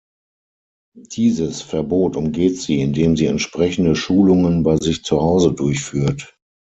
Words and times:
Dieses 0.95 1.61
Verbot 1.61 2.15
umgeht 2.15 2.57
sie, 2.59 2.81
indem 2.81 3.15
sie 3.15 3.27
entsprechende 3.27 3.95
Schulungen 3.95 4.63
bei 4.63 4.77
sich 4.77 5.03
zu 5.03 5.17
Hause 5.21 5.53
durchführt. 5.53 6.35